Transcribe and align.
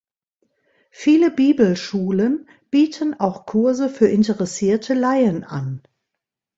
Viele 0.89 1.29
Bibelschulen 1.29 2.49
bieten 2.71 3.13
auch 3.19 3.45
Kurse 3.45 3.87
für 3.87 4.07
interessierte 4.07 4.95
Laien 4.95 5.43
an. 5.43 5.83